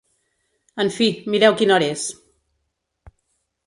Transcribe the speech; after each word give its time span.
En 0.85 0.89
fi, 0.95 1.11
mireu 1.35 1.59
quina 1.61 1.79
hora 1.79 1.93
és. 2.01 2.09